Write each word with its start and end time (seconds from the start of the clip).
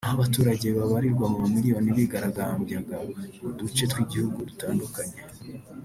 aho 0.07 0.11
abaturage 0.17 0.67
babarirwa 0.77 1.25
mu 1.31 1.37
mamiliyoni 1.43 1.89
bigaragambyaga 1.97 2.95
mu 3.41 3.49
duce 3.57 3.83
tw’igihugu 3.91 4.37
dutandukanye 4.49 5.17